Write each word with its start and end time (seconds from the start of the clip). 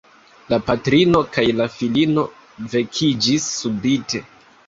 La 0.53 0.57
patrino 0.69 1.19
kaj 1.35 1.43
la 1.59 1.67
filino 1.73 2.25
vekiĝis 2.73 3.45
subite. 3.61 4.23